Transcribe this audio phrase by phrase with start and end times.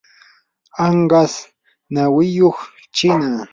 [0.85, 1.33] anqas
[1.93, 2.57] nawiyuq
[2.95, 3.31] chiina.